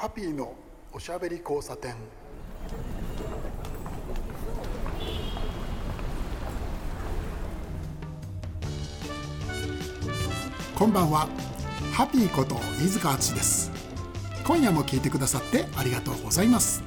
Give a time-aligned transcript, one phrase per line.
[0.00, 0.54] ハピーの
[0.92, 1.96] おしゃべり交差点。
[10.76, 11.28] こんばんは。
[11.92, 13.72] ハピーこと飯塚敦です。
[14.46, 16.84] 今夜も聞いてくださってありがとうございます。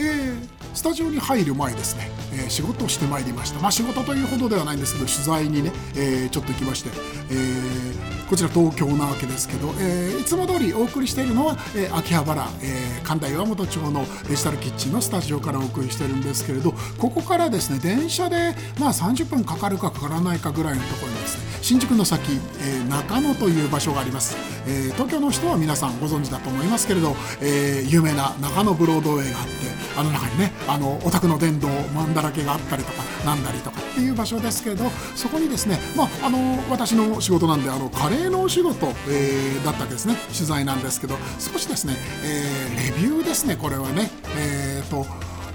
[0.00, 3.60] えー、スタジオに入る前ですね、えー、仕事をしてまいりました。
[3.60, 6.90] まあ仕事というほどではないんですけど取材にね、えー、ちょっと行きまして、
[7.30, 29.52] えー、こちら東京なわけですけど、えー、いつも通りお送りしているのは、えー、秋葉原、えー、神田岩本町のデジタルキッチンのスタジオからお送りしてるんですけれどここからですね電車でまあ30分かかるかかからないかぐらいのところにですね新宿の先、え、中野という場所があります、え、東京の人は皆さんご存知だと思いますけれど、え、有名な中野ブロードウェイがあって
[29.96, 36.38] あの中にねあのお宅の殿堂マンだらけがあったりとかなんだりとかっていう場所ですけれどそこにですね、まあ、あの
[36.68, 41.94] 私の仕事なんであのカレーのお仕事、えー、だったわけですね取材なんですけど少しですね、
[42.24, 44.10] えー、レビューですねこれはね。
[44.36, 45.06] えっ、と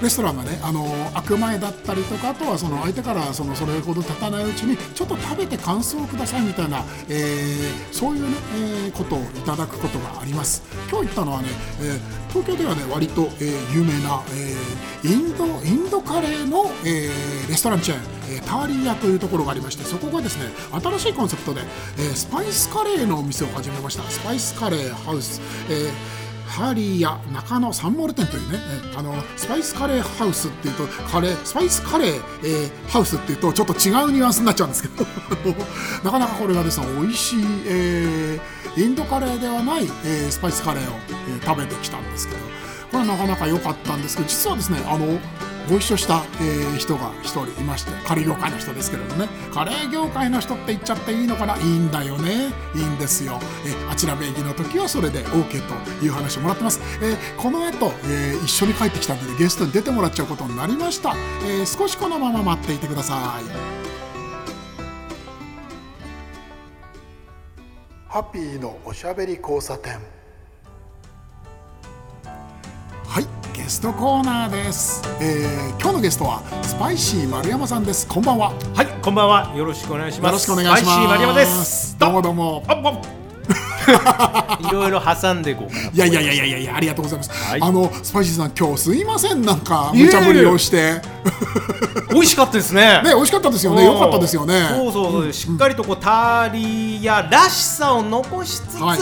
[0.01, 10.63] レストランがねあの開く前だったりとかあとはその相手からそのそれほど経たないうちにちょっと食べて感想をくださいみたいな、えー、そういうね、えー、ことをいただくことがあります。
[10.89, 11.49] 今日行ったのはね、
[11.81, 20.49] えー、東京ではね割と、えー、有名な、えー、インドインドカレーの、えー、レストランチェーンえターリー屋というところがありましてそこがですね
[20.81, 21.61] 新しいコンセプトで、
[21.97, 24.03] えー、スパイスカレーのお店を始めました。
[24.03, 28.59] スパイスカレーハウス、えーハリーや中野サンモール店というね、
[28.95, 35.05] あのスパイスカレーハウスっていうとカレースパイスカレー、えー、ハウスっていうとちょっと違うニュアンスになっちゃうんですけど。
[36.03, 40.95] なかなかこれがですね美味しい、えー、インドカレーではない、えー、スパイスカレーを、
[41.29, 42.55] え、食べてきたんですけど。
[42.91, 45.19] これはなかなか良かったんですけど実はですねあの
[45.69, 49.27] ご一緒した、えー、人が一人いましてカレー業界の人ですけれどね。
[49.53, 51.57] カレー業界の人って言っちゃっていいのかな？
[51.57, 52.53] いいんだよね。
[52.75, 63.43] いいんですよ、えー、あちら名義の時はそれで OK という話をもらってます、えー、この後、えー、一緒に帰ってきたのでゲストに出てもらっちゃうことになりました、えー、少しこのまま待っていてください。
[68.07, 69.99] ハッピーのおしゃべり交差点。
[73.65, 78.07] ゲストコーナーです、えー、今日のゲストはスパイシー丸山さんです。
[78.07, 78.53] こんばんは。
[78.75, 79.51] はいこんばんは。
[79.57, 80.33] よろしくお願いします。
[80.33, 80.83] よろしくお願いします。
[80.83, 81.97] スパイシー丸山です。
[81.97, 82.63] どうもどうも。
[84.69, 89.41] いろいろ挟んでいこうかいやいやいやいやいやありがとうございます、はい、あのスパイシーさん今日すいません。
[89.41, 91.01] なんか無茶ぶりをして。
[92.13, 93.01] 美味しかったですね。
[93.03, 93.83] ね美味しかったですよね。
[93.83, 94.67] 良かったですよね。
[94.69, 98.99] そうそうそう、うん、しっかりとこうターリー屋らしさを残しつつ、はい、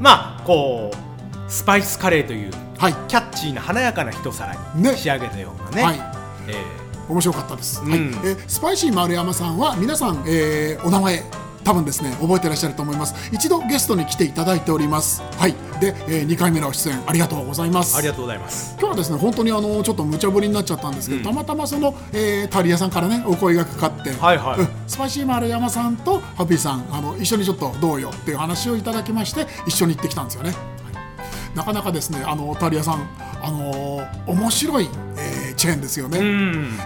[0.00, 1.13] まあこう
[1.48, 5.76] スパイスカレーというはい、キャッチーな華やかな一皿に仕上げたようなね。
[5.76, 5.96] ねはい。
[6.48, 8.00] えー、面白かったです、うん、はい。
[8.00, 11.22] えー、スパイシー丸山さんは皆さん、えー、お名前
[11.64, 13.14] 多分ですね覚えてらっしゃると思います。
[13.32, 15.22] 一度ゲストに来ていただいております。
[15.38, 15.54] はい。
[15.80, 17.96] で、えー、2回目の出演ありがとうございます。
[17.96, 18.76] ありがとうございます。
[18.78, 30.73] 今日はですね本当にあのちょっと無茶ぶりになっちゃったんですけど、うん、たまたまその、えー、ターリー屋さんからねお声がかかって、はいはい、うん、スパイシー丸山さんとハッピーさんあの一緒にちょっとどうよっていう話をいただきまして一緒に行ってきたんですよね
[31.54, 33.08] なかなかですねあのタリアさん
[33.42, 36.18] あの面白い、えー、チェーンですよね、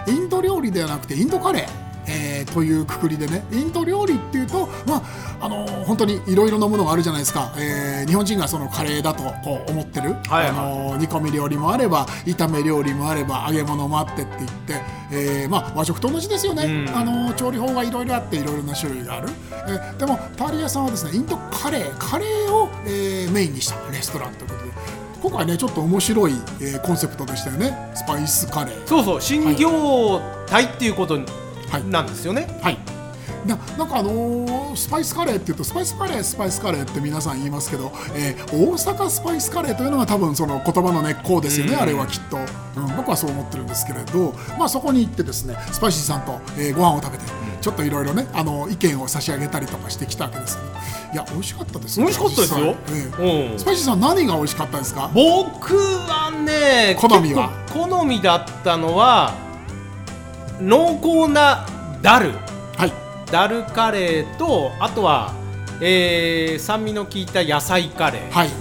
[0.07, 14.81] インド料理ではなくてインドカレーえー、というくくりでねインド料理っていうと、まあ、あのー、本当にいろいろなものがあるじゃないですか、えー、日本人がそのカレーだとこう思ってる、はいはい、あの煮込み料理もあれば炒め料理もあれば揚げ物もあってって言って、
[15.11, 24.69] えーまあ、和食と同じですよね、あの調理法がいろいろあっていろいろな種類がある、えー、でもターリアさんはですねインドカレーカレーを、えー、メインにしたレストランということで。
[25.21, 27.91] 今回ねちょっと面白い、えー、コンセプトでしたよね。
[27.93, 28.87] スパイスカレー。
[28.87, 29.21] そうそう。
[29.21, 31.17] 新業態っていうこと
[31.77, 32.47] なんですよね。
[32.61, 32.79] はい、はい
[33.45, 42.41] ななんかあのー、スパイスカレーっていうとスパイスカレースパイスカレーって皆さん言いますけど、えー、大阪スパイスカレーというのが多分その言葉の根っこですよね、あれはきっと、う
[42.81, 47.23] ん、僕はそう思ってるんですけれど、まあ、そこに行ってですねスパイシーさんと、えー、ご飯を食べて、
[47.61, 50.69] ちょっといろいろねあの意見を差し上げたりとかしてきたわけですけど。
[51.13, 55.09] いや美味しかったです美味しかったですよ、えスパイシーさん何が美味しかったですか？
[55.13, 57.49] 僕はね好みは？
[57.73, 59.33] 好みだったのは
[60.61, 61.65] 濃厚な
[62.01, 62.31] ダル。
[62.77, 62.93] はい。
[63.31, 65.33] ダルカレーとあとは、
[65.81, 68.47] えー、酸味の効いた野菜カレー、はい。
[68.47, 68.53] うん、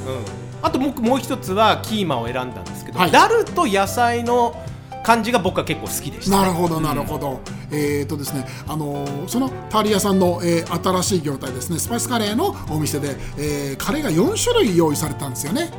[0.63, 4.55] あと僕もう一つはキーマを選んだんですけど、はい、ダルと野菜の
[5.03, 7.41] 感じが僕は結構好きでした、ね、なるほどなるほど、
[7.71, 15.71] うん、えっ、ー、とですねあのー、そのタリアさんの、えー、新しい業態ですねスパイスカレーのお店で、えー、カレーが4種類用意されたんですよね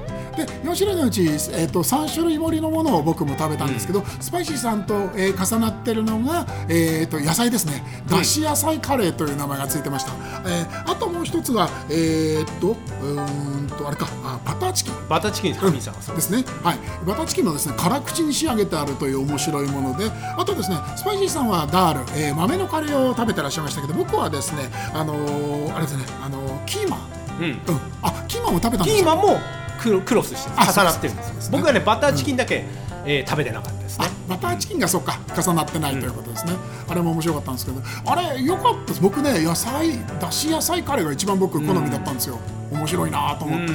[0.46, 7.84] で4種類のうち、えーと、3種類盛りのものを僕も食べたんですけど、うん、スパイシーさんと、えー、重なってるのが、えーと、野菜ですね。
[8.08, 10.12] だし野菜カレーという名前がついてました、
[10.50, 14.08] えー、あともう一つがえー、っとうんとあれか。
[14.24, 14.94] あバターチキン。
[15.08, 16.44] バターチキンですうん、ですね。
[16.64, 16.78] はい。
[17.06, 26.98] バターチキンのですね辛口に仕上げてあるという面白いものであとですねスパイシーさんはダール、えー、豆のカレーを食べてらっしゃいましたけど僕はですねあのー、あれですねあのー、キーマ。
[26.98, 27.00] ン、
[27.40, 27.60] うん、うん、
[28.02, 29.40] あキーマンも食べたんですキーマンも
[29.80, 32.64] ククロスして重なってるんです、ね、僕はねバターチキンだけ、うん、
[33.10, 34.08] えー、食べてなかったですね。
[34.28, 37.82] バターチキンがそうか重なってないということですね、うん、あれも面白かったんですけど。
[38.06, 39.02] あれよかったです。
[39.02, 42.40] 僕ね野菜だし野菜カレーが一番僕好みだったんですよ、
[42.72, 43.74] うん、面白いなと思って、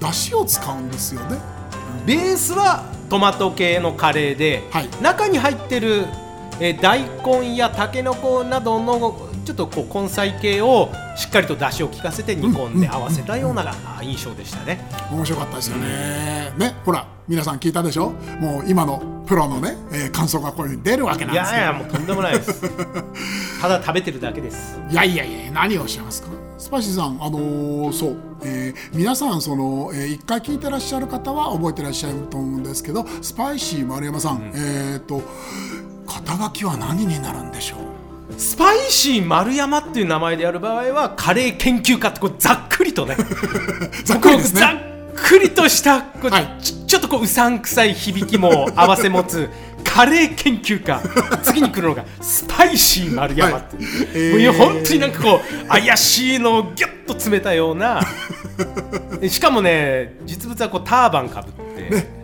[0.00, 1.38] だしを使うんですよね、
[2.06, 6.06] ベースはトマト系のカレーで、はい、中に入ってる
[6.60, 13.64] えー、大根やたけのこなどのちょっとこう根菜系をしっかりと出汁を効かせて煮込んで合わせたような
[14.02, 14.80] 印象でしたね、
[15.12, 18.10] 面白かったですよね、ねほら皆さん聞いたでしょ？
[18.40, 22.60] もう今のプロのね、えー、感想がこういうふうに出るわけなんですいやいやもうとんでもないです。
[23.62, 24.78] ただ食べてるだけです。
[24.90, 26.28] いやいやいや何をおっしゃいますか？
[26.58, 35.22] スパイシーさんあのー、そう、えー、皆さんその、えー、一回聞いてらっしゃる方は覚えてらっしゃると思うんですけどスパイシー丸山さん、うん、えっ、と
[36.06, 37.78] 肩書きは何になるんでしょう？
[38.36, 43.16] スパイシー丸山っていう名前でやる場合はカレー研究家ってこうざっくりとね。
[44.04, 44.42] ざっくりね。
[44.42, 44.72] ざっ
[45.14, 49.48] くりとしたこう、はい、ちちょっとこううさんくさい響きも合わせ持つ
[49.82, 51.00] カレー研究家。
[51.42, 53.86] 次に来るのがスパイシー丸山って、はい。
[54.14, 58.00] えー、もう本当になんかこう怪しいのをギュッと詰めたような。
[59.28, 62.23] しかもね実物はこうターバンかぶって、ね、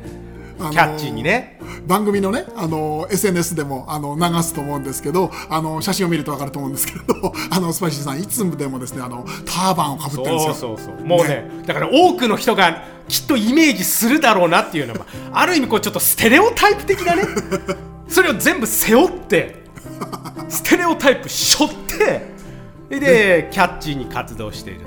[0.70, 1.58] キャッチーにね。
[1.86, 10.54] 番組のねあの SNS でもあの流すと思うんですけどあの写真を見ると分かると思うんですけど あのスパイシーさんいつでもですねあのターバンをかぶってるんですよ。
[10.54, 11.06] そうそうそう。
[11.06, 15.00] もうね、ね、だから多くの人がきっとイメージするだろうなっていうのは
[15.32, 17.24] ある意味こうちょっとステレオタイプ的なね。
[18.08, 19.62] それを全部背負って
[20.48, 22.29] ステレオタイプ背負って
[22.98, 24.80] で、キャッチーに活動している、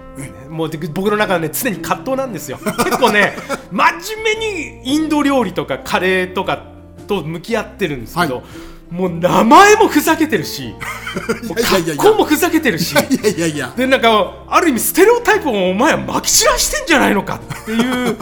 [0.49, 2.57] もう僕の中でね常に葛藤なんですよ。
[2.57, 3.35] 結構ね
[3.71, 6.63] 真面目にインド料理とかカレーとか
[7.07, 10.75] と向き合ってるんですけど、はい、もう名前もふざけてるし
[11.95, 12.93] 格好もふざけてるし。
[13.77, 18.17] でなんかある意味ステレオタイプをお前はまき散らしてんじゃないのかっていう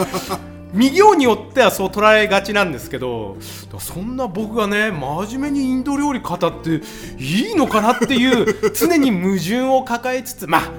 [0.73, 3.37] 右用によってはそう捉えがちなんですけど
[3.79, 6.81] そんな僕がね真面目にインド料理語って
[7.17, 10.71] いいのかなっていう 常に矛盾を抱えつつまあ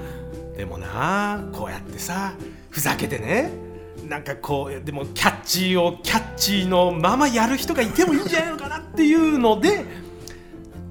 [0.57, 2.33] でもなこうやってさ
[2.69, 3.51] ふざけてね
[4.07, 9.85] なんかこうでもキャッチーをキャッチーのままやる人がいてもいいんじゃないのかなっていうので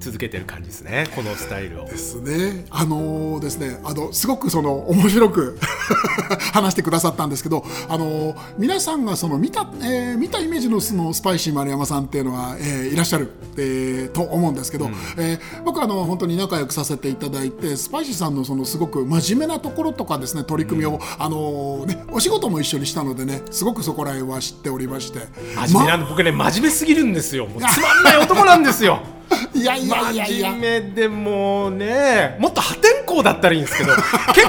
[0.03, 1.85] 続けてる感じですねこのスタイルを。
[1.85, 2.65] ですね。
[2.69, 5.57] あのー、ですねあのすごくその面白く
[6.53, 25.19] 話してくださったんですけど、あのー、皆さんがその見た、えー、見たイメージのそのスパイシー丸山さんっていうのは、えー、いらっしゃる、えー、と思うんですけど、うん、えー、僕はあの本当に仲良くさせていただいてスパイシーさんのそのすごく真面目なところとかですね取り組みを、うん、あのねお仕事も一緒にしたのでねすごくそこら辺は知っておりまして。
[25.55, 27.47] 真面目なんで、ま、僕ね真面目すぎるんですよ。
[27.47, 28.99] つまんない男なんですよ。
[29.53, 30.49] いやいやいやいや。
[30.51, 33.91] 真面目でもねもっと破天荒だったらいいんですけど
[34.33, 34.47] 結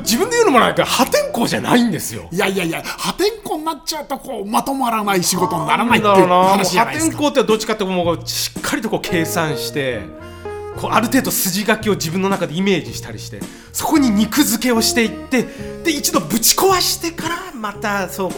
[0.00, 2.28] 自分で言うのもないけど破天荒じゃないんですよ。
[2.30, 7.16] いやいやいや破天荒になっちゃうとこうまとまらない仕事にならないっていう話じゃないですか。
[7.16, 10.00] 破天荒ってどっちかってもうしっかりとこう計算して
[10.76, 13.40] こうある程度筋書きを自分の中でイメージしたりして
[13.72, 15.46] そこに肉付けをしていって
[15.84, 18.30] で一度ぶち壊してからまたそう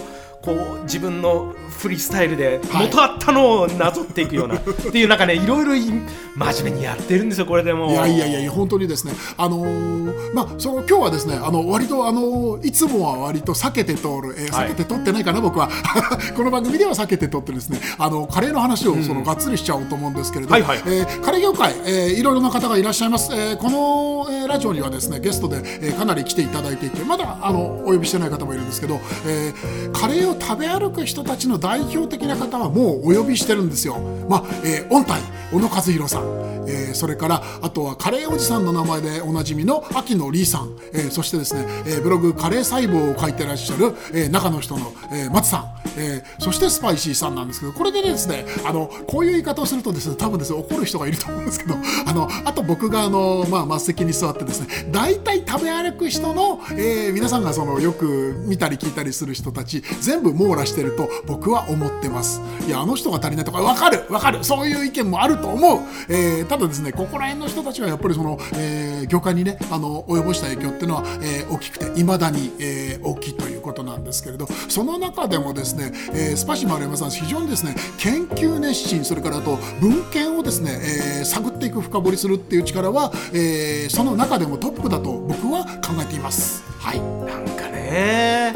[0.43, 9.13] こう自分のフリースタイルで元あったのをなぞっていくような、はい、っていうなんかねいろいろ真面目にやってるんですよこれでもいやいやいや本当にですね。
[9.37, 15.69] あのー、まあその今日はですねあの割とあのいつもは割と避けて通る、えー、避けて通ってないかな、はい、僕は。
[16.37, 20.79] この番組では避けて通ってですねあのカレーの話をそのがっつりしちゃおうと思うんですけれども、はい。
[20.87, 33.99] えー、カレー業界、えー、いろいろな方がいらっしゃいます、えー、この、えー、ラジオにはですねゲストで、えー、かなり来ていただいていてまだあのお呼びしてない方もいるんですけど、えー、カレーを食べ歩く人たちの代表的な方はもうお呼びしてるんですよ。
[34.27, 35.21] まあ、えー、音体、
[35.53, 45.65] 小野和弘さん、えー、それからあとはカレーおじさんの名前でおなじみの秋野リーさん、えー、そしてですね、えー、ブログカレー細胞を書いてらっしゃる、えー、中の人の、えー、松さん、
[45.97, 62.41] えー、そしてスパイシーさんなんですけどこれでですねあのこういう言い方をするとですね多分ですね怒る人がいると思うんですけど あのあと僕があの、まあ、末席に座ってですね大体食べ歩く人の、えー、皆さんがそのよく見たり聞いたりする人たち全部網羅してると僕は思ってます。
[62.67, 80.79] いやあの人が足りないとか分かる分かるそういう意見もあると思う、えー、ただですねここら辺の人たちはやっぱりその、えー、業界にねあの及ぼした影響っていうのは、えー、大きくていまだに、えー、大きいということなんですけれどその中でもですね、えー、スパシ丸山さん非常にですね研究熱心それからあと文献をですね、
[81.19, 86.63] えー、探っていく深掘りするっていう力は、えー、その中でもトップだと僕は考えています。
[86.79, 88.55] はい、なんかね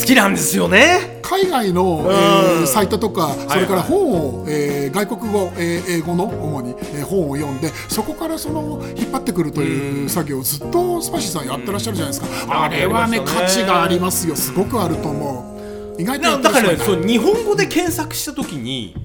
[0.00, 1.20] 好きなんですよね。
[1.22, 12.64] 海外の、えー、サイトとかそれから本を、えー、外国語、えー、英語の主に、えー、本を読んでそこからその引っ張ってくるという作業をずっとスパシーさんやってらっしゃるじゃないですか。
[12.64, 14.34] あれはね価値がありますよ。
[14.34, 16.02] すごくあると思う。
[16.02, 18.96] 意外とだから、ね、そう日本語で検索した時に、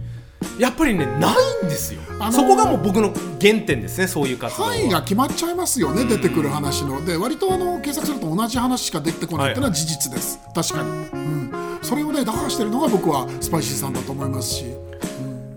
[0.59, 7.03] やっぱりねないんですよ、あのー、そこがもう僕の原点ですねそういう活動範囲が決まっちゃいますよね、出てくる話の。
[7.05, 14.65] で割とあの検索すると同じ話しか出てこないっていうのは事実です、はい、確かに、うん、それをね打破してるのが僕はスパイシーさんだと思いますし。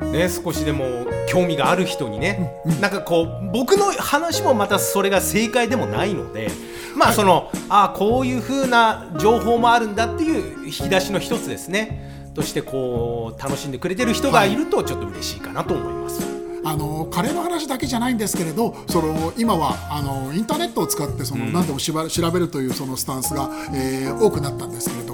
[0.09, 0.87] ね、少しでも
[1.29, 6.51] 興味がある人にね、うんうん、なんかこう僕の話もまたそれが正解でもないので
[6.97, 12.08] まあその、はい、あこういうふうな情報もあるんだっていう引き出しの一つですね。
[12.39, 16.23] としてこう楽しんでくれてる人がいるとちょっと嬉しいかなと思います。
[16.65, 25.08] あのカレーの話だけじゃないんですけれどその今はあのインターネットを使ってその、うん、何でも調べるというそのスタンスが、えー、多くなったんですけれど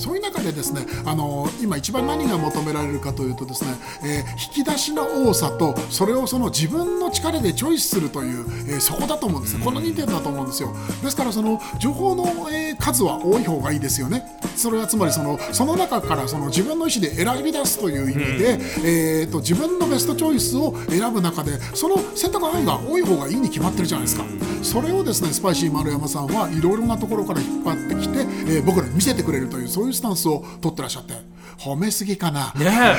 [0.00, 3.70] そういう中でですねあの今一番何が求められるかというとですね、
[4.02, 9.64] えー、引き出しの多さとそれをその自分の力でチョイスするという、えー、そこだと思うんですね。
[9.64, 10.74] この2点だと思うんですよ。
[11.02, 14.24] ですからその情報の、えー、数は多い方がいいですよね。
[14.56, 24.24] それはつまりそのその中からその自分の意思で選び出すという意味で、えーと、自分のベストチョイスを選ぶ中でその選択範囲が多い方がいいに決まってるじゃないですか。
[24.62, 31.14] それをですねスパイシー丸山さんはいろいろなところから引っ張ってきて、えー、僕らに見せてくれるというそういういうスタンスを取ってらっしゃって
[31.58, 32.54] 褒めすぎかな。
[32.56, 32.64] ね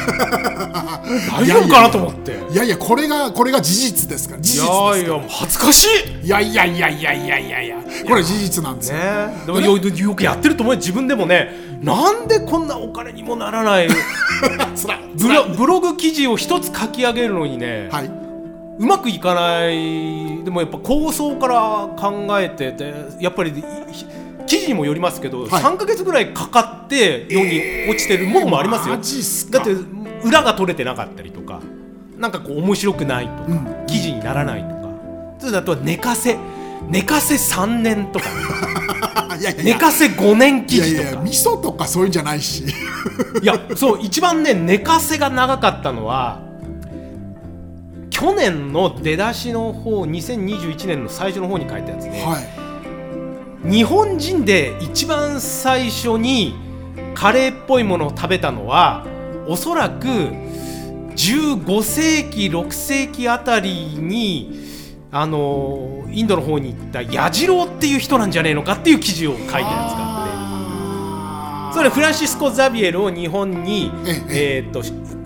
[1.32, 2.40] 大丈夫かなと思って。
[2.52, 4.42] いやいやこれがこれが事実ですから。
[4.42, 5.88] 事実いやいや恥ずかし
[6.24, 6.28] い。
[6.28, 7.62] いやいやいやいやいやいや。
[7.64, 9.04] いやこれ事実なんですよ、ね、
[9.48, 11.50] でもよよくやってると思う自分でもね。
[11.82, 13.88] なんでこんなお金にもならない。
[15.18, 18.12] ブロブログ記事を一つ書き上げるのにね、はい、
[18.78, 20.44] うまくいかない。
[20.44, 23.52] でもやっぱ構想から考えててやっぱり
[24.52, 29.72] 記事にもよりますけど、はい、3か月ぐらいかかって世に落ちてるものもありますよ、えー、だって
[30.28, 31.62] 裏が取れてなかったりとか
[32.18, 34.82] なんかこう面白くないとか、うん、記事にならないとか。
[35.40, 36.38] それだと寝かせ
[36.90, 38.26] 寝かせ3年とか、
[39.40, 41.02] いやいや寝かせ5年記事とか。
[41.02, 42.66] いやいや味噌とかそういうんじゃないし。
[43.42, 46.42] いやそう一番ね寝かせが長かったのは
[48.10, 52.71] 去年の出だしの方2021年の最初の方に書いたやつで、はい
[53.64, 56.56] 日本人で一番最初に
[57.14, 59.06] カレーっぽいものを食べたのは
[59.48, 64.62] おそらく15世紀6世紀あたりに
[65.12, 71.78] あのインドの方に行った矢次郎っていう人なんじゃねえのかっていう記事を書いたやつがあって。
[71.78, 73.92] それフランシスコ・ザビエルを日本に
[74.30, 74.82] えーと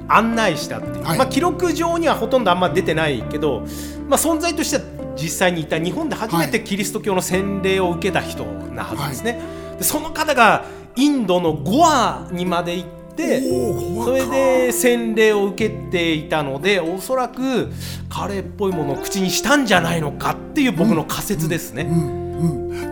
[0.07, 3.61] 案内したっていう、まあ記録上にはほとんどあんま出てないけど、
[4.07, 4.83] まあ、存在としては
[5.15, 9.31] 実際にいた日本で初めてキリスト教の洗礼を受けた人なはずですね。
[9.31, 13.41] はい、でその方がインドのゴアにまで行って
[14.03, 17.72] それで洗礼を受けていたのでおそらく
[18.10, 21.84] カレーっぽいものを口にしたんじゃないのかっていう僕の仮説ですね。
[21.84, 22.25] うんうんうん、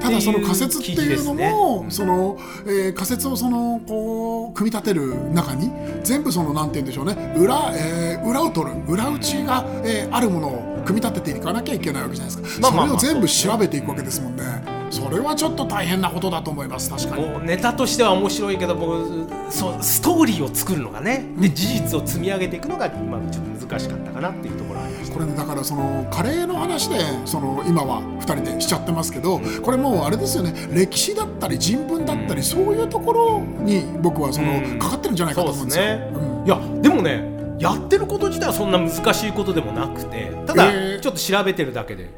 [0.02, 5.72] ただその仮説っていうのも、ね、その、えー、仮説をそのこう組み立てる中に
[6.04, 7.34] 全部そのなんて言うんでしょうね。
[7.38, 8.76] 裏,、えー、裏を取る。
[8.88, 14.83] 裏打ちが、えー、あるものを組み立てていかなきゃいけないわけじゃないですか、まあ、それを全部調べていくわけですもんね。
[14.94, 16.88] それはちょっと大変なことだと思います。
[16.88, 17.48] 確かに。
[17.48, 21.26] ネタとしては面白いけど僕そうストーリーを作るのがね。
[21.40, 30.54] で事実を積み上げていくのが今ちょっと難しかったかなっていうところありましこれ、ね、だからそのカレーの話でその今は2人でしちゃってますけどこれもうあれですよね。
[30.72, 35.86] 歴史だったり人文だったり、そういうところに僕はその、かかってるんじゃないかと思うんですよ。
[35.86, 36.44] ね。
[36.46, 42.10] いやでもねやってること自体はそんな難しいことでもなくてただちょっと調べてるだけで。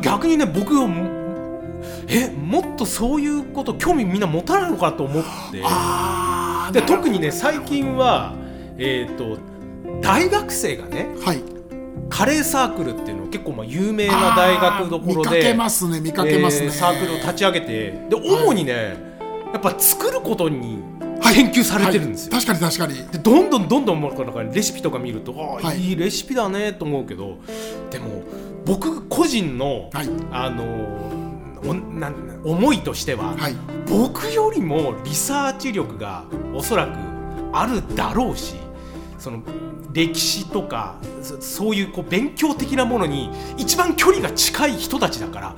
[0.00, 0.74] 逆にね僕
[2.08, 5.62] えもっとそういうこと興味みんな持たないのかと思って。
[6.72, 8.34] で特にね最近は、
[8.78, 9.38] えーと、
[10.00, 11.42] 大学生がね、はい、
[12.08, 20.82] カレーサークルっていうの結構まあ有名な大学どころで見かけますね見かけますね、えー、サークルを立ち上げてで主にね、はい、やっぱ作ることに
[21.34, 23.08] 研究されてるんですよ、はい、確かに確かに。
[23.08, 27.38] でどんどんどんどんなんかレシピとか見るとああ、い、いレシピだねと思うけど
[27.90, 28.22] でも
[28.64, 29.90] 僕個人の、
[30.32, 31.23] あの
[31.72, 32.12] な
[32.44, 33.56] 思いとしては、はい、
[33.88, 36.98] 僕よりもリサーチ力がおそらく
[37.52, 38.56] あるだろうし
[39.18, 39.42] その
[39.92, 40.96] 歴史とか
[41.40, 45.56] そういうこう勉強的なものに一番距離が近い人たちだから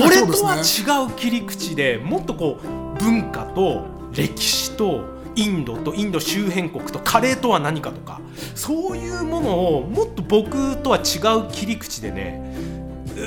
[0.00, 8.20] 俺とは違う切り口でもっとこう文化と歴史とインドとインド周辺国とカレーとは何かとか
[8.54, 12.73] そういうものをもっと僕とは違う切り口でね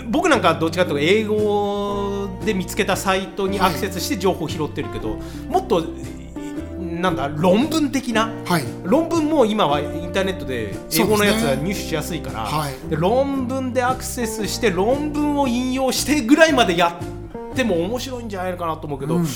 [0.09, 5.17] 僕なんかどっちかというと英語で見つけたサイトにアクセスして情報を拾ってるけど、
[5.49, 5.83] もっと
[6.79, 16.99] なんだ論文的な、はい、論文も今はインターネットで英語のやつは入手しやすいから、ねはい、論文でアクセスして論文を引用してぐらいまでや
[17.51, 19.27] っても面白いんじゃないかなと思うけど、うんうん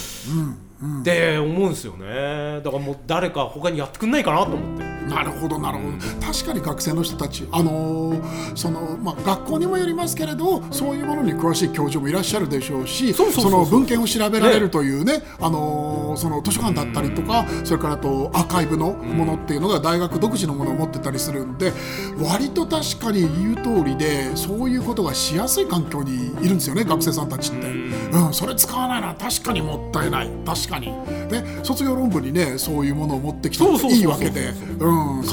[1.02, 2.62] って思うんですよね。
[2.64, 4.92] だからもう誰か他にやってくんないかなと思って。
[5.12, 21.74] なるほどなるほど、確かに学生の人たちあのー、そのまあ学校にもよりますけれどそういうものに詳しい教授もいらっしゃるでしょうしその文献を調べられるというね、ね、あのー、その図書館だったりとか、それからとアーカイブのものっていうのが大学独自のものを持ってたりするんで
[22.22, 30.94] 割と確かに言う通りでそういうことがしやすい環境にいるんですよね学生さんたちって、うん、それ使わないのは確かにもったいない確かに。
[31.30, 34.54] で卒業論文にねそういうものを持ってきたらいいわけで。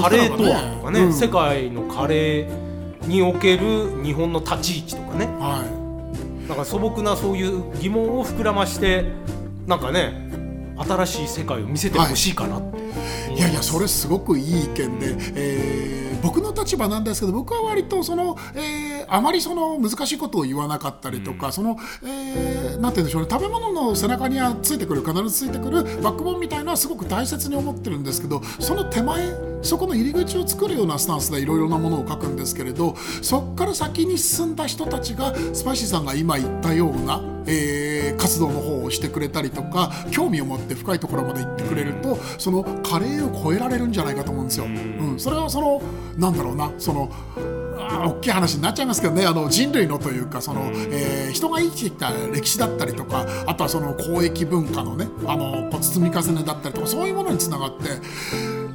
[0.01, 5.65] カレーとはとかね、うん、世界のカレーにおける日本の立ち位置とかね、は
[6.45, 9.05] い、なんか素朴なそういう疑問を膨らまして
[9.67, 10.29] なんかね
[10.85, 12.83] 新しい世界を見せてほしいかなって、は
[13.31, 44.67] い、いやいやそれすごくいい意見で、えー、僕の立場なんですけど僕は割とその、えー、あまりその難しいことを言わなかったりとか、うん、その、えー、なんて言うんでしょうね食べ物の背中にはついてくる必ずついてくるバックボーンみたいなのはすごく大切に思ってるんですけどその手前そこの入り口を作るようなスタンスでいろいろなものを書くんですけれどそこから先に進んだ人たちがスパイシーさんが今言ったような、えー、活動の方をしてくれたりとか興味を持って深いところまで行ってくれるとそのカレーを超えられるんじゃないかと思うんですよ。
[44.67, 44.69] う
[45.15, 45.83] ん、それはその
[46.17, 47.11] なんだろうなその
[47.79, 57.85] 大きい話になっちゃいますけどねあの人類のというかその、えー、人が生きてきた歴史だったりとかあとはその交易文化のねあの積み重ねだったりとかそういうものにつながって、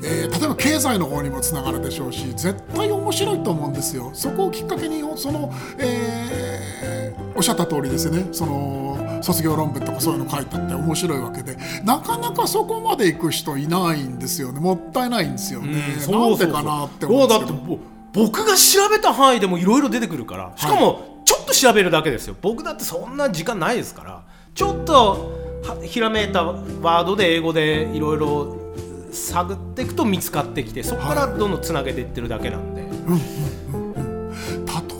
[0.04, 4.12] えー、例えば経済の方にもつながるでしょうし絶対面白いと思うんですよ。
[4.14, 8.28] そこをきっかけにその、えー、おっしゃった通りですね。
[8.32, 11.58] その卒業論文とかそういうの書いたって面白いわけで。
[11.84, 14.60] なかなかそこまで行く人いないんですよね。
[14.60, 15.82] もったいないんですよね。
[16.08, 17.80] うん、なんでかなって思うんですけど。
[18.14, 20.54] 僕が調べた範囲でもいろいろ出てくるから。
[20.56, 22.36] しかもちょっと調べるだけですよ。
[22.42, 24.24] 僕だってそんな時間ないですから。
[24.54, 25.32] ちょっと
[25.84, 28.58] ひらめいたワードで英語でいろいろ
[29.14, 32.82] 探っていくと見つかってきてそこからどんどんつなげていってるだけなんで。
[32.82, 33.14] はいうん
[33.76, 33.94] うん。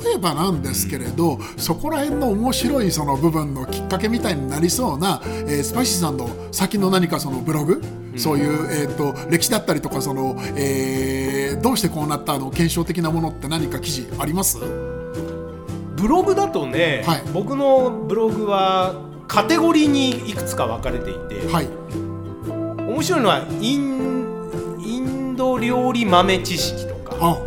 [0.04, 7.82] 例えばなんですけれどそこら辺の面白いその部分のきっかけみたいになりそうな、えー、スパイシーさんの先の何かそのブログ、
[8.14, 12.52] うん、そういう、えーと、歴史だったりとかその、えー、どうしてこうなったの？
[12.52, 14.60] 検証的なものって何か記事あります？
[15.96, 21.70] ブログだとね、はい、僕のブログはカテゴリーにいくつか分かれていて、はい、
[22.94, 27.18] 面白いのはインインド料理豆知識とか。
[27.20, 27.38] あああ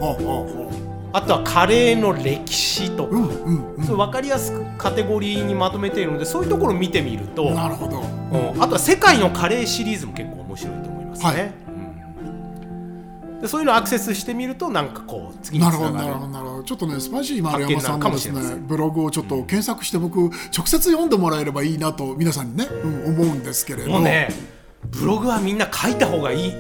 [0.62, 0.66] あ。
[1.12, 11.28] あとはカレーの歴史とか、うんうんうん、そう分かりやすくカテゴリーにまとめているのでそういうところを見てみるとなるほど、うん、あとは世界のカレーシリーズも結構面白いと思いますね。
[11.30, 11.66] はい。
[13.40, 15.94] でそういうのをアクセスしてみるとなんかこう次につながる。
[15.94, 23.90] なるほどなるほどちょっとねスパイシー丸山さんのですねブログをちょっと検索して僕直接読んでもらえればいいなと皆さんにね、うん、思うんですけれど。
[23.90, 24.55] もね
[24.90, 26.52] ブログはみんな書いた方がいい。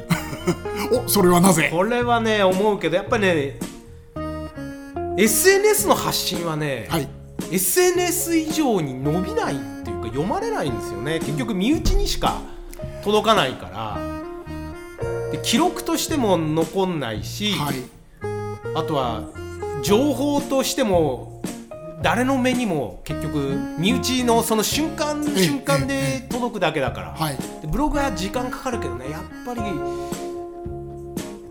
[1.06, 1.70] おそれはなぜ？
[1.72, 3.58] これはね思うけどやっぱね
[5.16, 7.08] SNS の発信はね、はい、
[7.50, 11.18] SNS 以上に伸びないっていうか読まれないんですよね。
[11.20, 12.40] 結局身内にしか
[13.02, 14.16] 届かないから。
[15.32, 17.76] で記録としても残んないし、はい、
[18.74, 19.24] あとは
[19.82, 21.42] 情報としても
[22.02, 27.38] 誰の目にも結局身内のその瞬間瞬間で届くだけだから、はい、
[27.76, 29.10] ブログは時間かかるけどね。
[29.10, 29.60] やっぱり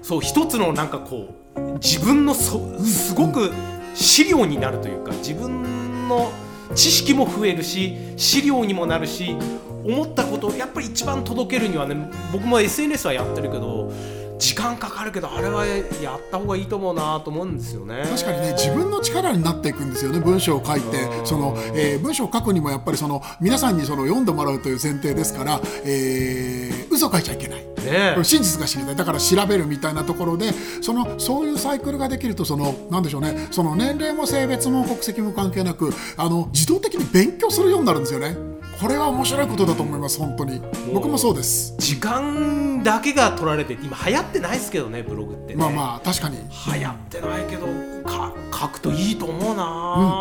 [0.01, 3.51] そう一つのなんかこう自分のそすごく
[3.93, 6.31] 資料になるというか自分の
[6.73, 9.37] 知識も増えるし資料にもなるし
[9.83, 13.91] 思ったことをやっぱり一番届けるにはね僕も SNS はやってるけど
[14.37, 15.81] 時間かかるけどあれはや
[16.15, 18.03] った方がいいと思うなと思うんですよね。
[18.09, 21.25] 確かにね自分の力になっていくんですよね文章を書いて。
[21.25, 27.65] その、えー、文章を書くにもやっぱりその皆さんにその読んでもらうという前提ですから、えー、嘘書いちゃいけない。
[27.85, 28.95] ね、真実が知りたい。
[28.95, 33.47] だから調べるみたいなところでそのそういうサイクルができるとそのなんでしょうね。
[33.51, 38.35] その年齢も性別も国籍も関係なくあの自動的に勉強するようになるんですよね。
[38.79, 40.61] これは面白いことだと思います本当に。
[40.93, 41.75] 僕もそうです。
[41.77, 46.37] 時間だけが取られて今流行ってないですけどねブログって、ね、まあまあ確かに。
[46.37, 47.67] 流行ってないけど
[48.03, 49.63] か書くといいと思うな、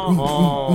[0.09, 0.25] うんうん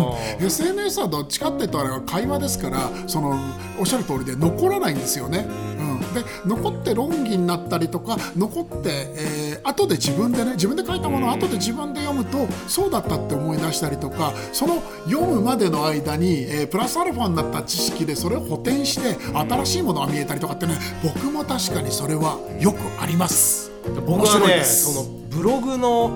[0.01, 3.37] うんうん、SNS はどっちかっていうとあれは会話ですからその
[3.77, 23.71] おっしゃる通りで残らないんですよね、うん、で残って論議になったりとか残って、えー、後で自分でね自分で書いたものを後で自分で読むとそうだったって思い出したりとかその読むまでの間に、えー、プラスアルファになった知識でそれを補填して新しいものが見えたりとかってね僕も確かにそれはよくあります。
[24.05, 26.09] 僕はねそのブログの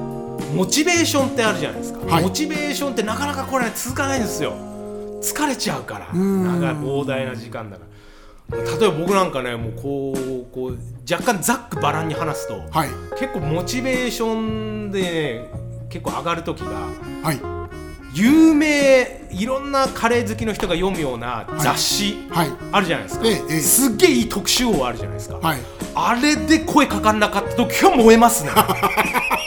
[0.54, 4.54] モチベーションってあるじゃないですか、はい、モチベーションってなかなかこれ、ね、続かないんですよ。
[5.22, 6.14] 疲れちゃうから。
[6.14, 7.93] 長い膨大な時間だから
[8.52, 10.78] 例えば僕なんかねもうこうこう
[11.12, 15.50] 若干ざっくばらんに話すと、はい、結構モチベーションで、ね、
[15.90, 16.72] 結構上がる時が、
[17.24, 17.40] はい、
[18.14, 25.58] 有名いろんなカレー好きの人が読むような雑誌、はい、あるじゃないですか、ええ、すっげえいい特集王あるじゃないですか、はい、
[25.96, 28.52] あれで声かかんなかった時は燃えますね。
[28.56, 28.76] だか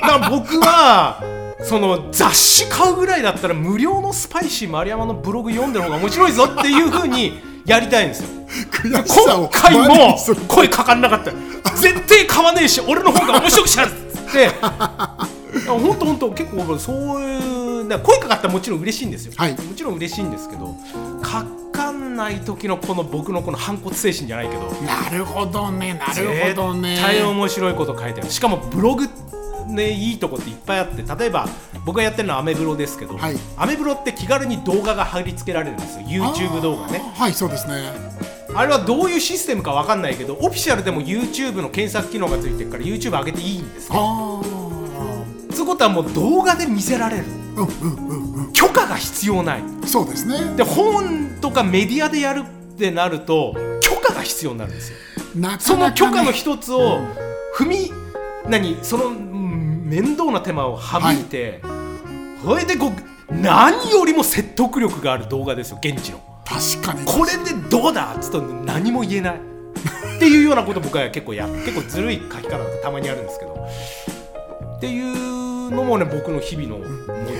[0.02, 1.22] ら僕は
[1.62, 8.45] その雑誌買うぐらいだったら無料のスパイシー丸山のブログ読んでる方が面白いぞっていうふうにやりたいんですよ
[8.82, 10.16] 今回も
[10.48, 11.32] 声かかんなかった。
[11.76, 13.92] 絶対買わねえし俺の方が面白くしゃるっ
[14.32, 14.50] て。
[15.66, 20.76] 本当本当結構そういう声かかったらもちろん嬉しいんですよ、はい、もちろん嬉しいんですけど
[21.22, 24.62] かかんない時のこの僕のこの反骨精神じゃないけど。
[24.82, 26.96] なるほどねなるほどね。
[26.96, 28.30] 絶対面白いこと書いてる。
[28.30, 29.08] しかもブログ
[29.68, 31.48] ねいいとこっていっぱいあって例えば
[31.84, 36.06] 僕がやってるのはアメブロですけど、はい、アメブロって気軽に動画が貼り付けられるんですよ。
[36.06, 37.02] YouTube 動画ね。
[37.14, 38.05] はいそうですね
[38.56, 44.42] あれはどういうシステムか分かんないけどオフィシャルでも YouTube の検索機能がついてるから YouTube 上げていいんですよ
[45.50, 47.24] つうことはもう動画で見せられる、
[47.56, 49.62] うんうんうんうん、許可が必要ない。
[49.86, 50.54] そうですね。
[50.56, 52.42] で本とかメディアでやる
[52.74, 54.98] ってなると許可が必要になるんですよ。
[55.34, 57.00] なかなか、ね、その許可の一つを
[57.56, 57.90] 踏み、
[58.44, 61.70] うん、何その面倒な手間を省いて、は
[62.42, 62.92] い、それでこ
[63.30, 67.04] う何よりも説得力がある動画ですよ現地の確かに。
[67.04, 69.36] これでどうだっつと何も言えない。
[70.16, 73.68] っていうようなこと僕は結構や結構ずるい書き方がたまにあるんですけど。
[74.76, 75.35] っていう
[75.70, 76.84] のもね僕の日々のモ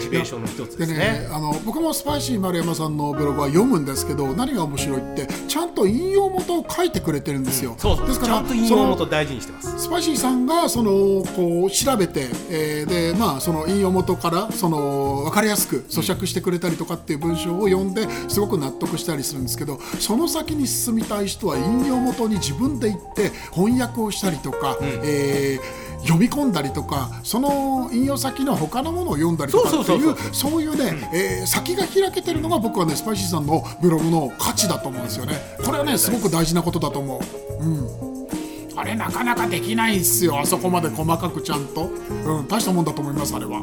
[0.01, 0.99] チベーションの一つですね。
[0.99, 9.79] ね、あの僕もスパイシー丸山さんのブログは読むんですけど何が面白いってちゃんと引用元を書いてくれてるんですよ、うん、そうですからちゃんと引用元大事にしてます。
[9.79, 35.35] スパイシーさんがそのこう調べて、えー、でまあその引用元からその分かりやすく咀嚼してくれたりとかっていう文章を読んですごく納得したりするんですけどその先に進みたい人は引用元に自分で行って翻訳をしたりとか、うん、えー読み込んだりとかその引用先の他のものを読んだりとかっていうそういうね、えー、先が開けてるのが僕はねスパイシーさんのブログの価値だと思うんですよね。
[35.65, 36.11] これはねす。
[36.11, 37.21] ごく大事なことだと思
[37.61, 37.65] う。
[37.65, 38.79] うん。
[38.79, 40.39] あれなかなかできないんすよ。
[40.39, 41.91] あそこまで細かくちゃんと、
[42.27, 43.63] うん、大したもんだと思いますあれは。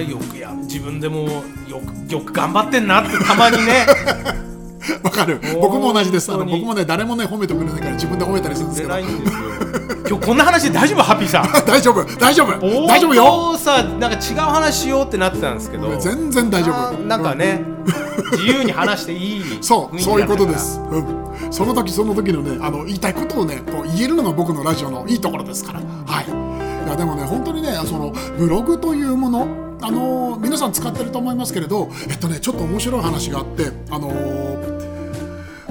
[0.00, 1.28] えー、よくや自分でも
[1.68, 3.86] よくよく頑張ってんなってたまにね
[5.02, 5.40] わかる。
[5.60, 6.32] 僕も同じです。
[6.32, 8.94] あの僕もね誰もね褒めてくれないから自分で褒めたりするんですけど。
[10.08, 11.02] 今日こんな話大丈夫？
[11.02, 11.44] ハッピーさん。
[11.66, 12.04] 大丈夫。
[12.18, 12.86] 大丈夫。
[12.86, 13.56] 大丈夫よ。
[13.58, 15.96] さなんか違う話しようってなってたんですけど。
[15.98, 17.06] 全然大丈夫。
[17.06, 17.62] なんかね、
[18.32, 21.04] 自由に話していい そうそういうことです、うん、
[21.50, 25.80] その時その時のねあの言いたいことをねこう言えるのが僕のラジオのいいところですから。
[26.06, 26.24] はい。
[26.86, 29.46] いやでもね本当にねそのブログというもの
[29.80, 34.77] あのー、皆さん使ってると思いますけれどえっとねちょっと面白い話があってあのー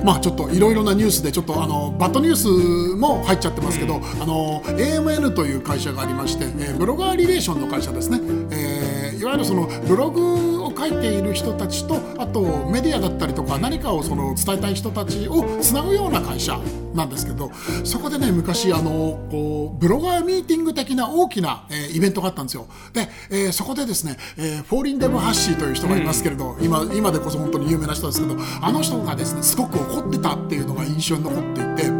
[0.04, 2.48] まあちょっといろいろなニュースでちょっとあのバッドニュース
[2.96, 8.20] も入っちゃってますけど、うん、あの AMN という会社がありまして、えー、ブロガーリレーションの会社ですね、
[8.52, 16.60] えー、いわゆるそのブログ書いている人たちとあとメディアだったりとか何かをその伝えたい人たちをつなぐような会社
[16.94, 17.52] なんですけど
[17.84, 22.68] そこでね昔あのこうブロガーミーティング的な大きな、えー、イベントがあったんですよ。
[22.94, 31.44] で、えー、そこでですね、えー、フォーリン・デブ・ハッシーという人がいますけれど、今今でこそ本当に有名な人ですけどあの人がですねすごく怒ってたっていうのが印象に残っ
[31.76, 31.97] ていて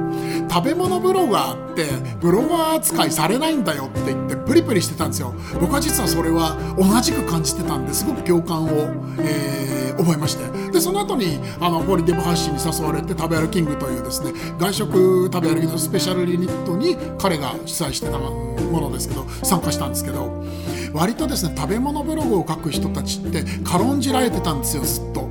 [0.50, 1.86] 食べ物ブロガーって
[2.20, 8.70] ブロガー扱いされないんだよって言ってプリプリしてたんですよ僕は実はそれは同じく感じてたんですごく共感を、
[9.20, 20.44] えー、覚えましてでその後にあのホリデブハッシーに誘われて食べ歩キングというですね外食食べ歩きのスペシャルユニットに彼が主催してたものですけど参加したんですけど
[20.94, 25.28] 割とですね食べ物ブログを書く人たちって軽んじられてたんですよずっと。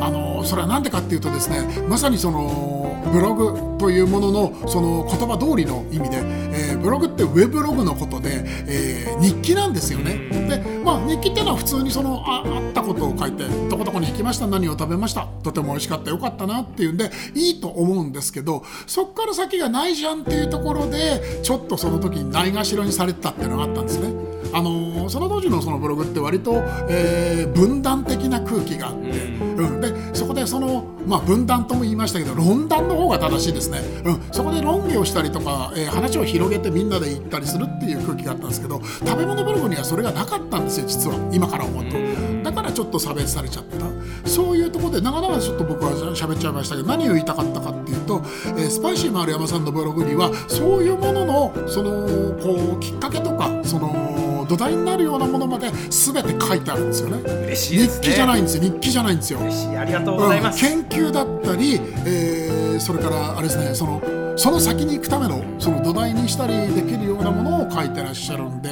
[0.00, 10.28] あのそれは何でかっていうとですねまさにそのブログというもののその言葉通りの意味で、えー、ブログってウェブログのことで、えー、日記なんですよね。
[10.48, 24.29] で、まあ、日記っていうのは普通にそのああったことを書いてどこどこに行きました何を食べましたとても美味しかったよかったなっていうんでいいと思うんですけどそっから先がないじゃんっていうところでちょっとその時にないがしろにされてたっていうのがあったんですね。
[24.52, 41.16] あのー、その当時のそのブログって割と、えー、分断的な空気があって、うん、でそこでその、まあ、分断とも言いましたけど論断の方が正しいですね、うん、そこで論議をしたりとか、えー、話を広げてみんなで行ったりするっていう空気があったんですけど食べ物ブログにはそれがなかったんですよ実は。
[41.32, 41.96] 今から思うと。
[42.42, 44.28] だからちょっと差別されちゃった。
[44.28, 52.06] そういうところで長々ちょっと僕は喋っちゃいましたけど何を言いたかったかっていうと、えー、スパイシー丸山さんのブログにはそういうもののその
[52.38, 57.18] こうきっかけとかその土台になるようなものまで全て書いてあるんですよね。
[57.18, 58.62] 嬉しい、ね、日記じゃないんですよ。
[58.64, 59.38] 日記じゃないんですよ。
[59.38, 59.76] 嬉しい。
[59.76, 64.02] ありがとうございます、うん、研究だったり、えー、それからあれですねその
[64.36, 68.70] その先に行くためのその土台にしたりできるようなものを書いてらっしゃるんで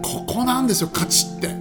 [0.00, 1.54] ここなんですよ価値って。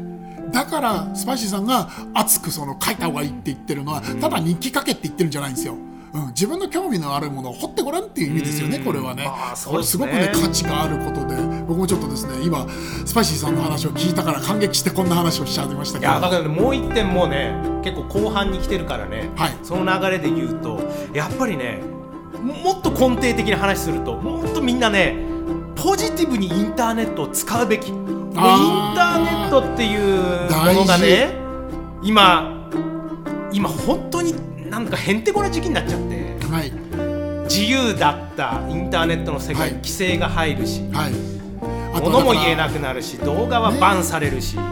[0.54, 5.76] だからスパイシーさんが熱くその書いた方がいいって言ってるのはただ日記書けって言ってるんじゃないんですよ
[6.14, 9.24] うん、自分の興味のあるものを掘ってごらんっていう意味ですよね、これはね。
[9.26, 9.72] まあ、すね。
[9.72, 11.62] これすごくね価値があることで。
[11.72, 12.68] 僕もちょっとですね今
[13.06, 16.12] スパイシーさんの話を聞いたから感激してこんな話をしちゃいましたけど。
[16.12, 20.82] いやだから、ね、もう一点もね結構後半に来てるからね、はい、その流れで言うと
[21.14, 21.82] やっぱりね
[22.42, 25.16] もっと根底的な話するともっとみんなね
[25.76, 27.90] ポジティブにインターネットを使うべき。
[27.90, 31.36] インターネットっていうものがね
[32.02, 32.70] 今
[33.52, 34.34] 今本当に
[34.72, 36.72] なんかへんてこな時期になっちゃって、はい、
[37.44, 44.64] 自由だったインターネットの世界に規制が入るし、はい、物も言えなくなるし動画はバンされるし、ね、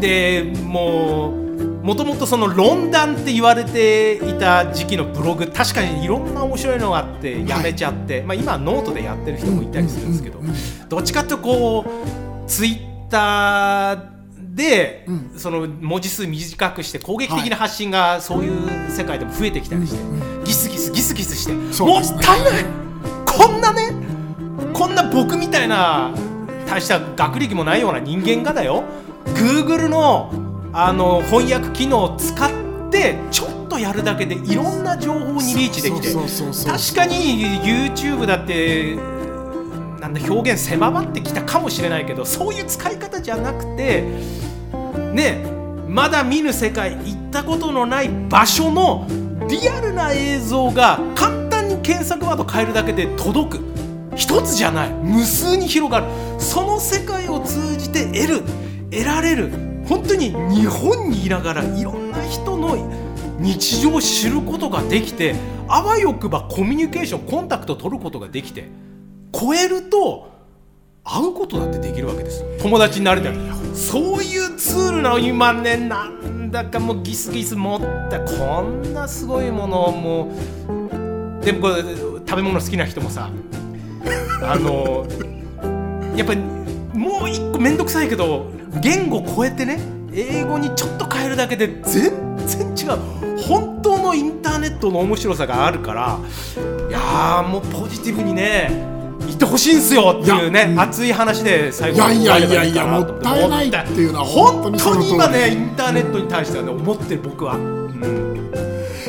[0.00, 1.48] でもう
[1.82, 10.42] もともとその論壇って言われていた時期のブログ確かにいろんな面白いのがあってやめちゃって、はい、まあ、今はノートでやってる人もいたりするんですけど、
[10.90, 14.17] どっちかっていうとこうツイッター
[14.58, 22.64] で、うん、その文字数短くして攻撃的な発信がそういう世界でも増えてきたりして、はい、ギスギスギスギスして、ね、もったいない。
[23.24, 23.92] こんなね
[24.74, 26.12] こんな僕みたいな
[26.66, 28.82] 大した学歴もないような人間がだよ。
[29.26, 30.32] Google の
[30.72, 38.96] あの翻訳機能を使ってちょっとやるだけでいろんな情報にリーチできて確かに YouTube だって
[40.00, 44.04] なんだ表現狭まってきたかもしれないけどそういう使い方じゃなくて
[45.12, 45.44] ね
[45.86, 49.06] まだ見ぬ世界行ったことのない場所の
[49.48, 53.64] リアルな映像が簡単に検索ワード変えるだけで届く。
[54.14, 54.90] 一つじゃない。
[54.90, 56.06] 無数に広がる。
[56.38, 58.42] その世界を通じて得る
[58.90, 59.50] 得られる。
[59.88, 62.76] 本当に日本にいながらいろんな人の
[63.38, 65.34] 日常を知ることができて
[65.68, 68.68] あわよくばコミュニケーションコンタクト取ることができて
[69.32, 70.37] 超えると
[71.10, 72.44] 会うことだってできるわけです。
[72.60, 73.38] 友達になれたり
[73.74, 78.20] そういうツールの今ねなんだかもうギスギス持った。
[78.20, 80.32] こんなすごいものをも
[81.40, 81.44] う。
[81.44, 83.30] でもこれ食べ物好きな人もさ。
[84.42, 85.06] あの
[86.14, 86.40] やっぱり
[86.92, 88.46] もう一個面倒くさいけど
[88.80, 89.80] 言語超えてね。
[90.12, 92.12] 英語にちょっと変えるだけで全
[92.46, 93.38] 然違う。
[93.40, 96.18] 本当のインターネットの面白さがあるから。
[96.88, 98.97] いやもうポジティブにね
[99.28, 107.56] 言ってほしいんすよっていうね、うん、熱い話で最後いやいやいやいやもったいないっていうのは本当に今ねインターネットに対してはね思ってる僕は。
[107.56, 108.38] うん。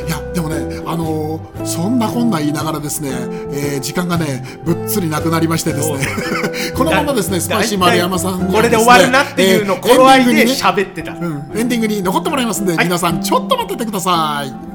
[0.07, 3.09] いやでもね、あのー、そんなこんな言いながらですね、
[3.51, 5.99] えー、時間がねぶっつりなくなりましてですね。
[6.75, 14.68] このままですねスパイシー丸山さんこれで終わるなっていうのを頃合いで喋ってた、うん、エンディングに残ってもらいますんで、はい、皆さんちょっと待っててください。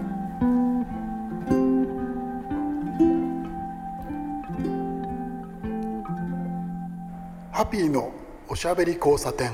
[7.64, 8.12] ハピーの
[8.46, 9.50] おしゃべり交差点。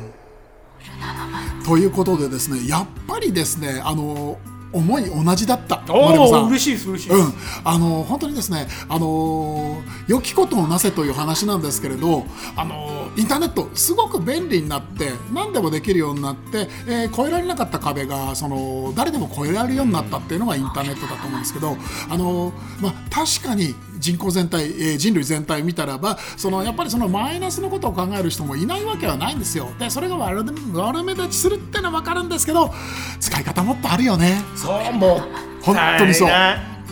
[1.65, 4.37] ということでですねやっぱりですねあの
[4.73, 5.85] 思い同じだった。
[5.87, 12.25] 嬉しいです嬉しいうん、あの本当にですねあの良きことをなせという話なんですけれど
[12.57, 21.77] あのインターネットすごく便利になって何でもできるようになって、えー、越えられなかった壁がその誰でも越えられるようになったっていうのがインターネットだと思うんですけど
[22.09, 29.71] あの、まあ、確かに人口全体、えー、人類全体見たらばそのやっぱりそのマイナスのことを考える人もいないわけはないんですよ。
[29.79, 32.73] でそれが悪悪目立ちするってのは分かるんですけど
[33.21, 34.41] 使い方もっとあるよね。
[34.57, 35.21] そうもう
[35.63, 36.29] 本当にそう。
[36.29, 36.33] い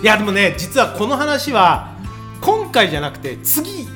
[0.05, 1.97] やでもね実はこの話は
[2.40, 3.88] 今回じゃなくて次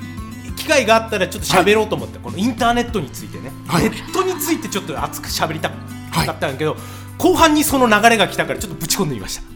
[0.57, 5.77] 機会があったらちょっと喋ろうと思って、はい、このインターネットについてね、はい、ネットについてちょっと熱く喋りたか
[6.23, 6.81] ったんだけど、はい、
[7.19, 9.52] 後半にその流れが来たからちょっとぶち込んでみました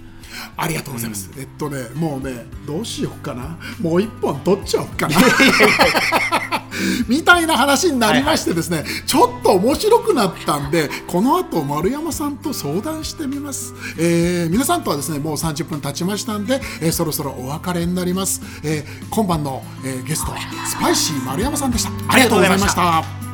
[0.56, 3.58] ありがとうございます、うん、えっとねもうねどうしようかな。
[3.80, 5.16] もう一本取っちゃおうかな。
[7.08, 21.90] みたいな話になりましてですね、はいはい、ちょっと面白くなったんでこの後丸山さんと相談してみます、えー、皆さんとはですねもう30分経ちましたんで、えー、そろそろお別れになります、えー、今晩の、えー、ゲストはスパイシー丸山さんでした。
[22.08, 23.26] ありがとうございました。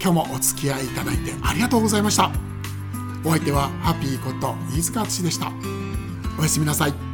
[0.00, 2.30] 今日もお付き合いいただいてありがとうございました
[3.24, 5.52] お相手はハッピーこと飯塚敦でした。
[6.38, 7.07] おやすみなさい。